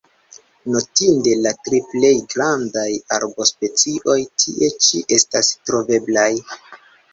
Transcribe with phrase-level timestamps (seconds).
[0.75, 2.87] Notinde, la tri plej grandaj
[3.19, 6.29] arbospecioj tie ĉi estas troveblaj.